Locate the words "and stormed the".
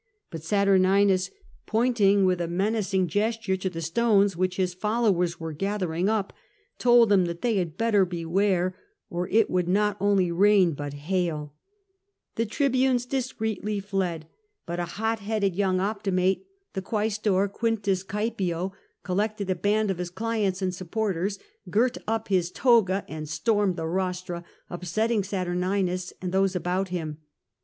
23.07-23.85